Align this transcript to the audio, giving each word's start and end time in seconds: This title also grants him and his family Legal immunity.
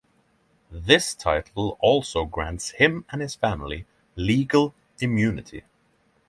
This 0.71 1.13
title 1.13 1.77
also 1.79 2.25
grants 2.25 2.71
him 2.71 3.05
and 3.11 3.21
his 3.21 3.35
family 3.35 3.85
Legal 4.15 4.73
immunity. 4.99 5.63